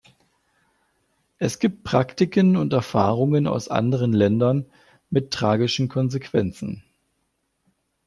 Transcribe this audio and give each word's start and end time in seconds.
Es 1.37 1.59
gibt 1.59 1.83
Praktiken 1.83 2.57
und 2.57 2.73
Erfahrungen 2.73 3.45
aus 3.45 3.67
anderen 3.67 4.13
Ländern 4.13 4.65
mit 5.11 5.29
tragischen 5.31 5.89
Konsequenzen. 5.89 6.81